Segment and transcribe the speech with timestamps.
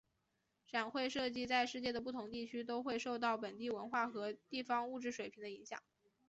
[0.67, 5.79] 展会设计在世界的不同地区都会受到本地文化和地方物质水平的影响。